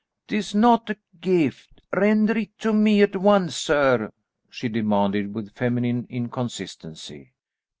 [0.29, 4.11] "'Tis not a gift; render it to me at once, sir,"
[4.49, 7.33] she demanded with feminine inconsistency.